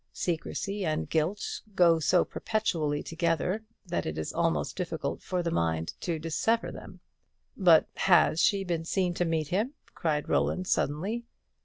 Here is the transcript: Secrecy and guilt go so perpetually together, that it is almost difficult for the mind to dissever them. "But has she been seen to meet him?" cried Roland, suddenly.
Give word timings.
Secrecy 0.13 0.83
and 0.83 1.11
guilt 1.11 1.61
go 1.75 1.99
so 1.99 2.25
perpetually 2.25 3.03
together, 3.03 3.63
that 3.85 4.07
it 4.07 4.17
is 4.17 4.33
almost 4.33 4.75
difficult 4.75 5.21
for 5.21 5.43
the 5.43 5.51
mind 5.51 5.93
to 5.99 6.17
dissever 6.17 6.71
them. 6.71 7.01
"But 7.55 7.87
has 7.97 8.41
she 8.41 8.63
been 8.63 8.83
seen 8.83 9.13
to 9.13 9.25
meet 9.25 9.49
him?" 9.49 9.75
cried 9.93 10.27
Roland, 10.27 10.65
suddenly. 10.65 11.25